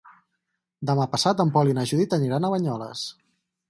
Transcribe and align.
Demà 0.91 1.05
passat 1.13 1.45
en 1.45 1.53
Pol 1.59 1.71
i 1.75 1.79
na 1.81 1.87
Judit 1.93 2.19
aniran 2.21 2.47
a 2.47 2.55
Banyoles. 2.57 3.09